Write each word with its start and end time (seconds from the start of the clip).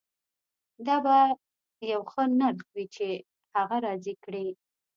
دا 0.85 0.95
به 1.03 1.17
یو 1.91 2.01
ښه 2.11 2.23
نرخ 2.39 2.61
وي 2.75 2.85
چې 2.95 3.07
هغه 3.55 3.77
راضي 3.85 4.13
کړي 4.23 4.47